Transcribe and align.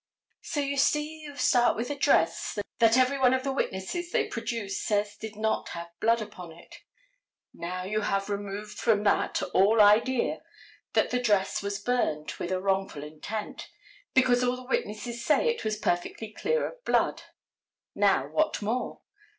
So 0.41 0.61
you 0.61 0.77
see 0.77 1.19
you 1.21 1.35
start 1.37 1.75
with 1.75 1.91
a 1.91 1.95
dress 1.95 2.57
that 2.79 2.97
every 2.97 3.19
one 3.19 3.35
of 3.35 3.43
the 3.43 3.51
witnesses 3.51 4.11
they 4.11 4.25
produced 4.25 4.81
says 4.81 5.15
did 5.15 5.35
not 5.35 5.69
have 5.77 5.91
blood 5.99 6.23
upon 6.23 6.51
it. 6.53 6.77
Now, 7.53 7.83
you 7.83 8.01
have 8.01 8.27
removed 8.27 8.79
from 8.79 9.03
that 9.03 9.39
all 9.53 9.79
idea 9.79 10.41
that 10.93 11.11
that 11.11 11.23
dress 11.25 11.61
was 11.61 11.77
burned 11.77 12.31
with 12.39 12.51
a 12.51 12.59
wrongful 12.59 13.03
intent, 13.03 13.69
because 14.15 14.43
all 14.43 14.55
the 14.55 14.65
witnesses 14.65 15.23
say 15.23 15.47
it 15.49 15.63
was 15.63 15.77
perfectly 15.77 16.33
clear 16.33 16.65
of 16.65 16.83
blood. 16.83 17.21
Now, 17.93 18.25
what 18.27 18.59
more? 18.59 19.01